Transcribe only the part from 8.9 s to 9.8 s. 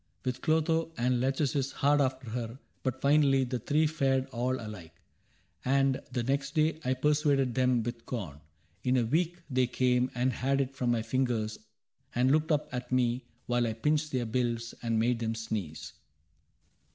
43 In a week they